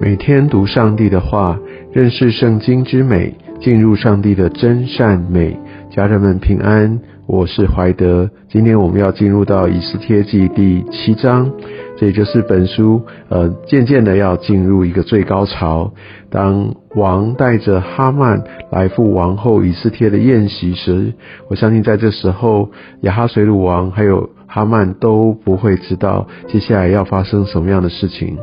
[0.00, 1.60] 每天读上帝的话，
[1.92, 5.54] 认识圣经之美，进入上帝的真善美。
[5.90, 8.30] 家人们平安，我是怀德。
[8.48, 11.52] 今天我们要进入到以斯帖记第七章，
[11.98, 15.92] 这也就是本书呃渐渐的要进入一个最高潮。
[16.30, 21.12] 当王带着哈曼来赴王后以斯帖的宴席时，
[21.50, 22.70] 我相信在这时候
[23.02, 28.38] 亚哈水鲁王还有哈曼都不会知道接下来要发生什么样的事情。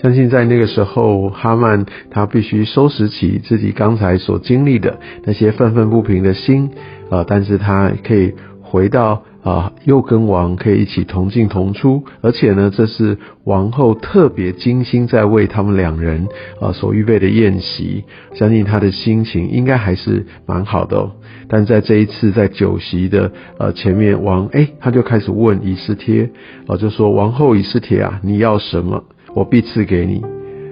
[0.00, 6.70] 相信在那个时候，哈曼他必须收拾起自己刚才所经历的那些愤愤不平的心，
[7.10, 16.28] 啊，但是他可以回到啊，又跟王可以一起同进同出，而且呢，这是王后特别精心在为他们两人
[16.60, 18.04] 啊所预备的宴席，
[18.34, 20.96] 相信他的心情应该还是蛮好的。
[20.98, 21.12] 哦。
[21.48, 26.30] 但在这一次在酒席的呃前面，王哎他就开始问以斯帖，
[26.68, 29.02] 啊，就说王后以斯帖啊，你要什么？
[29.38, 30.22] 我必赐给你。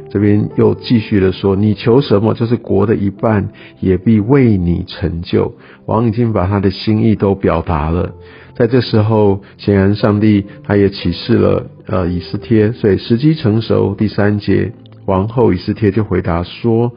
[0.09, 3.51] 这边又继续的说：“你求什么，就是国的一半，
[3.81, 5.55] 也必为你成就。”
[5.87, 8.13] 王已经把他的心意都表达了。
[8.55, 13.95] 在这时候，显然上帝他也启示了呃以斯帖，所以时机成熟。
[13.95, 14.73] 第三节，
[15.07, 16.93] 王后以斯帖就回答说：“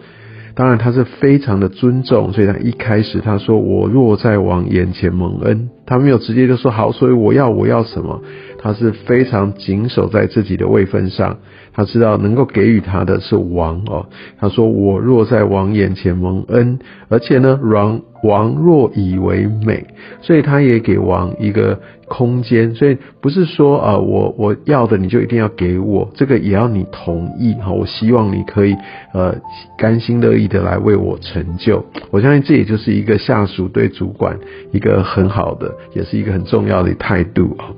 [0.56, 8.22] 当然，他是非常的尊重，所以他一开始他说：‘我若在王眼前蒙恩’，他没有直接就说好，所以我要我要什么。”
[8.62, 11.38] 他是非常谨守在自己的位分上，
[11.74, 14.08] 他知道能够给予他的是王哦。
[14.38, 19.86] 他说：“我若在王眼前蒙恩，而且呢，王王若以为美，
[20.22, 27.72] 所以他也给王一个。”空间，所以不是说啊，我我要的你就一定要给我，这个也要你同意哈。
[27.72, 28.76] 我希望你可以
[29.14, 29.36] 呃
[29.78, 31.86] 甘心乐意的来为我成就。
[32.10, 34.40] 我相信这也就是一个下属对主管
[34.72, 37.70] 一个很好的，也是一个很重要的态度啊。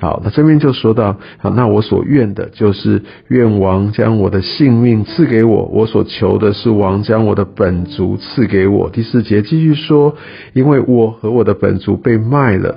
[0.00, 8.90] 好，那这边就说到，好，那我所愿的就是愿王将我的性命赐给我，我所求的是王将我的本族赐给我。
[8.90, 10.14] 第四节继续说，说
[10.52, 12.76] 因为我和我的本族被卖了，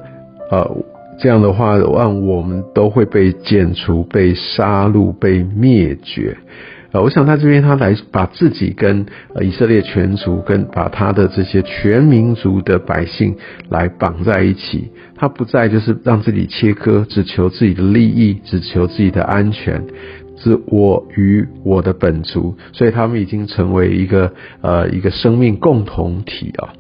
[0.50, 0.86] 呃。
[1.20, 6.36] 这样的话，让我们都会被剪除、被杀戮、被灭绝。
[6.94, 9.06] 呃，我想他这边他来把自己跟
[9.40, 13.36] 以色列全族，跟把他的这些全民族的百姓
[13.70, 14.90] 来绑在一起。
[15.16, 19.84] 他不再就是让自己切割，只求自己的利益，只求自己的安全，
[20.42, 26.74] 是我与我的本族，所以他们已经成为一个呃一个生命共同体啊。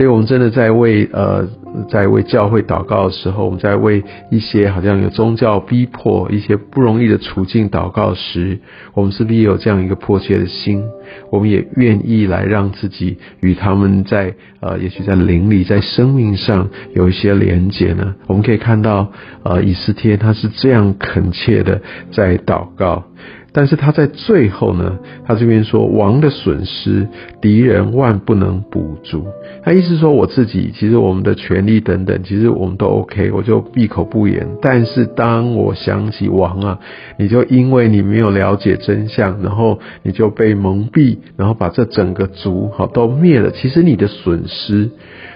[0.00, 1.46] 所以我们真的在为呃。
[1.88, 8.58] 在为教会祷告的时候，我们在为一些好像有宗教逼迫、一些不容易的处境祷告时，
[8.92, 10.82] 我们是不是也有这样一个迫切的心？
[11.30, 18.16] 我们也愿意来让自己与他们在呃，也许在灵里、在生命上有一些连结呢？
[18.26, 19.12] 我们可以看到，
[19.44, 21.80] 呃，以斯帖他是这样恳切的
[22.10, 23.04] 在祷告。
[23.52, 27.08] 但是他在最后呢，他这边说王的损失，
[27.40, 29.26] 敌人万不能补足。
[29.62, 34.46] 他意思说，我自己其实我们的权利等等，其实我们都 OK，我就闭口不言。
[34.62, 36.78] 但是当我想起王啊，
[37.18, 43.50] 你就因为你没有了解真相，然后你就被蒙蔽，然后把这整个族好都灭了。
[43.50, 44.90] 其实你的损失。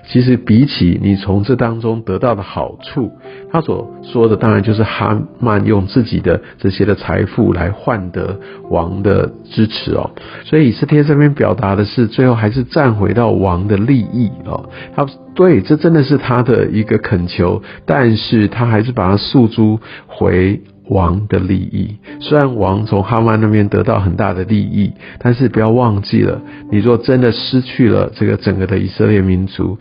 [0.06, 3.10] 其实比起你从这当中得到的好处，
[3.50, 8.38] 他所说的当然就是哈曼用自己的这些的财富来换得
[8.70, 10.10] 王的支持哦。
[10.44, 14.69] 所以以斯帖这边表达的是，最后还是站回到王的利益哦。
[14.94, 20.60] 他对，这真的是他的一个恳求，但是他还是把它诉诸回。
[20.91, 29.78] 王的利益，虽然王从哈曼那边得到很大的利益，但是不要忘记了，你若真的失去了这个整个的以色列民族，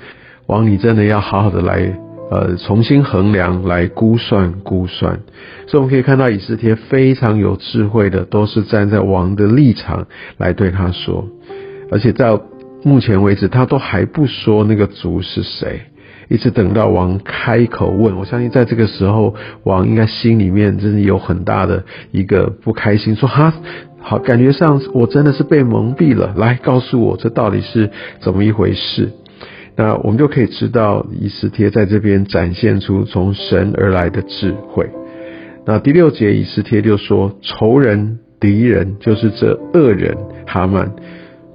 [0.48, 1.94] 王你真的要好好的来
[2.32, 5.20] 呃重新衡量，来估算估算。
[5.68, 10.08] 所以我们可以看到以斯帖非常有智慧的，都是站在王的立场
[10.38, 11.28] 来对他说，
[11.92, 12.40] 而且在
[12.84, 15.82] 目前为止，他都还不说那个族是谁。
[16.30, 23.54] 一直等到王开口问，我相信在这个时候，王应该心里面真的有很大的一个不开心，说哈，
[24.00, 29.12] 好，感觉上我真的是被蒙蔽了，来告诉我这到底是怎么一回事？
[29.76, 34.90] 那我们就可以知道，以斯帖在这边展现出从神而来的智慧。
[35.66, 40.92] 那第六节，以斯帖就说，仇人敌人就是这恶人哈曼，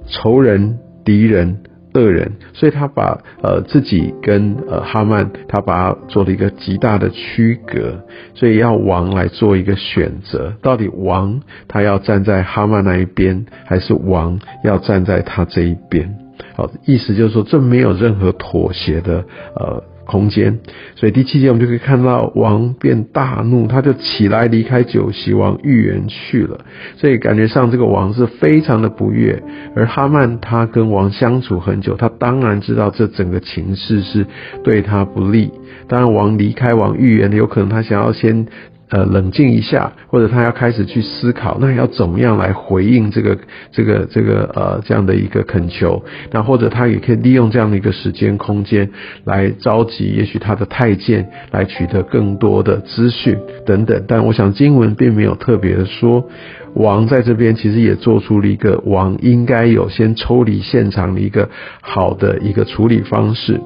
[0.07, 1.59] 仇人敌人。
[1.95, 8.05] 恶人，所以他把呃自己跟呃哈曼，他把他做了一个极大的区隔，
[8.35, 16.15] 所以要王来做一个选择，到底王他要站在哈曼那一边，还是王要站在他这一边？
[16.55, 19.23] 好，意思就是说，这没有任何妥协的
[19.55, 20.59] 呃空间。
[20.95, 26.59] 所以第七节我们就可以看到王变大怒，他就起来离开酒席，往御园去了。
[26.97, 29.41] 所以感觉上这个王是非常的不悦。
[29.75, 34.25] 而哈曼他跟王相处很久，他当然知道这整个情势是
[34.63, 35.51] 对他不利。
[35.87, 38.47] 当然王离开王御园，有可能他想要先。
[38.89, 43.37] 呃，冷静一下，或者他要开始去思考，那要怎么样来回应这个、
[43.71, 46.03] 这个、这个呃这样的一个恳求？
[46.31, 48.89] 那或者他也可以利用这样的一个时间空间
[49.25, 54.03] 来召集，也许他的太监来取得更多的资讯等等。
[54.07, 56.27] 但我想经文并没有特别的说，
[56.73, 61.47] 王在这边其实也做出了一个王应该有先抽离现场的一个
[61.81, 63.61] 好的一个处理方式。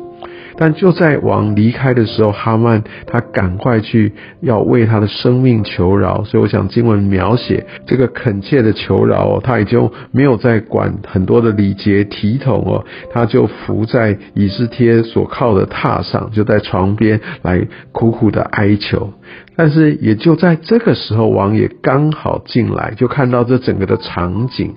[0.57, 19.13] 但就在王离开的时候，哈曼他赶快去要为他的生命求饶，所以我想经文描写这个恳切的求饶哦，他已经没有再管很多的礼节体统哦，他就伏在以斯帖所靠的榻上，就在床边来苦苦的哀求。
[19.55, 24.73] 但是也就在这个时候，王也刚好进来，就看到这整个的场景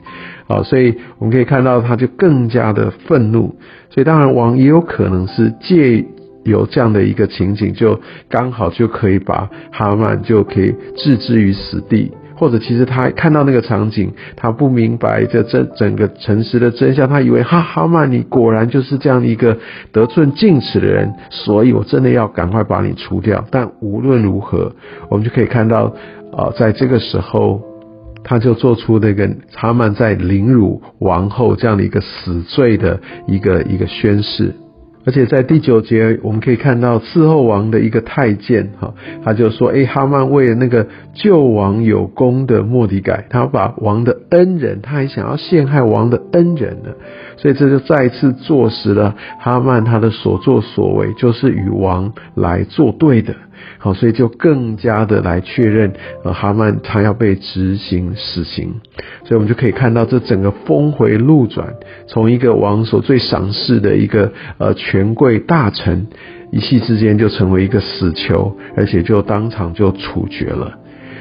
[0.49, 3.57] 啊，所以我们可以看到他就更加的愤怒。
[3.91, 6.05] 所以当然，王也有可能是借
[6.45, 19.59] 由这样的一个情景，就刚好就可以把哈曼就可以置之于死地，或者其实他看到那个场景，他不明白这整整个诚实的真相，他以为哈哈曼你果然就是这样一个
[19.93, 23.45] 得寸进尺的人，所以我真的要赶快把你除掉。
[23.51, 24.73] 但无论如何，
[25.09, 25.95] 我们就可以看到
[26.33, 27.63] 啊，在这个时候。
[28.29, 34.53] 他就做出那个哈曼在凌辱王后这样的一个死罪的一个一个宣誓，
[35.07, 38.93] 而且在第九节我们可以看到伺候王的一个太监哈，
[39.25, 46.91] 他就说：诶，哈曼为了那个救王有功的莫迪改，他把王的恩人，他还想要陷害王的恩人呢，
[47.37, 53.37] 所以这就再一次坐实了哈曼他的所作所为就是与王来作对的。
[53.79, 55.93] 好，所以就更加的来确认，
[56.25, 58.75] 呃，哈曼他要被执行死刑，
[59.25, 61.75] 所以我们就可以看到这整个峰回路转，
[62.09, 66.07] 从一个王所最赏识的一个呃权贵大臣，
[66.51, 70.79] 一夕之间就成为一个死囚，而且就当场就处决了。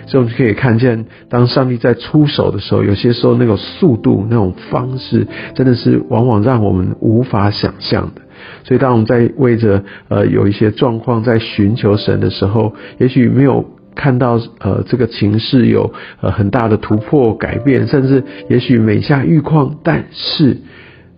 [0.07, 8.21] 所以我们就可以看见，当上帝在出手的时候，有些时候那种速度、那种方式，真的是往往让我们无法想象的。
[8.63, 13.65] 所以，当我们在为着呃有一些状况在寻求神的时候，也许没有
[13.95, 20.57] 看到呃这个情势有呃很大的突破改变，甚至也许每下愈况，但是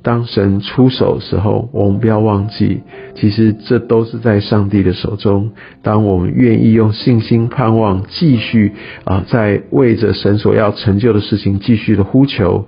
[0.03, 2.81] 当神出手的时候，我们不要忘记，
[3.15, 5.51] 其实这都是在上帝的手中。
[5.81, 8.71] 当我们愿意用信心盼望，继续
[9.03, 12.67] 啊在为着神所要成就的事情继续的呼求。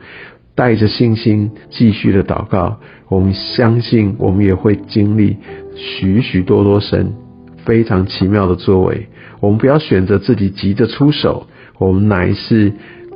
[0.59, 5.38] 带着信心继续的祷告，我们相信我们也会经历
[5.77, 7.13] 许许多多神
[7.63, 9.07] 非常奇妙的作为。
[9.39, 11.47] 我们不要选择自己急着出手，
[11.77, 12.73] 我们乃是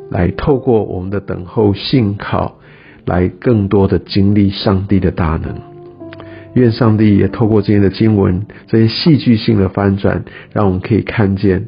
[0.09, 2.59] 来透过我们的等候信靠，
[3.03, 5.53] 来更多的经历上帝的大能。
[6.53, 10.23] 愿上帝也透过今天的经文这些戏剧性的翻转，
[10.53, 11.67] 让我们可以看见，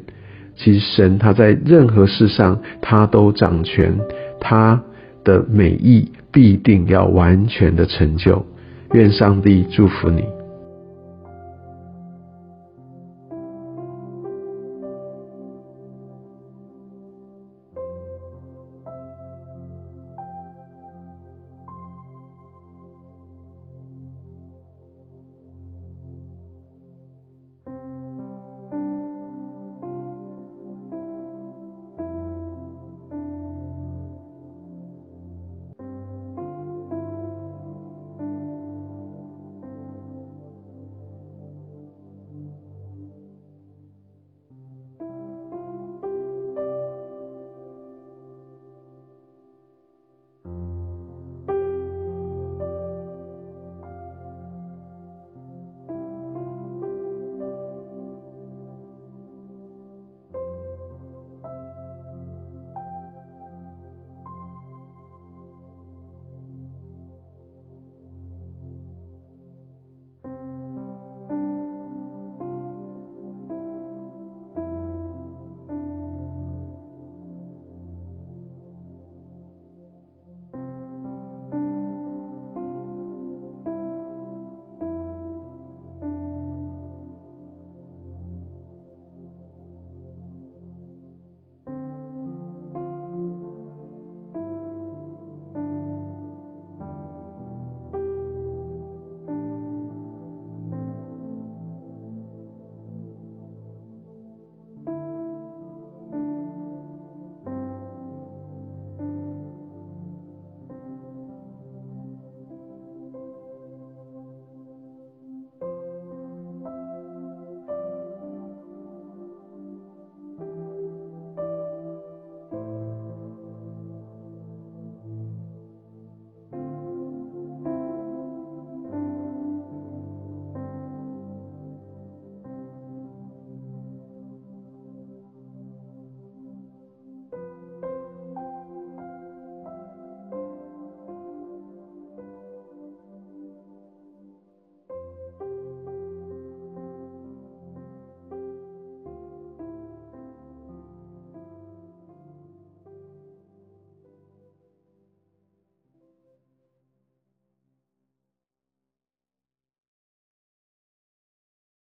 [0.56, 3.98] 其实神他在任何事上他都掌权，
[4.40, 4.82] 他。
[5.26, 8.46] 的美意必定要完全的成就，
[8.92, 10.35] 愿上帝祝福你。